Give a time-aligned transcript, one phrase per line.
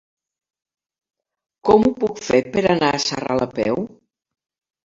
[1.69, 3.83] Com ho puc fer per anar a Sarral a peu?